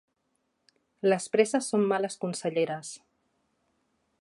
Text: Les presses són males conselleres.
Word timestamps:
Les 1.11 1.27
presses 1.35 1.69
són 1.73 1.85
males 1.91 2.17
conselleres. 2.25 2.91